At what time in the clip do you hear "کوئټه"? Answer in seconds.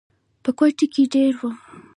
0.57-0.85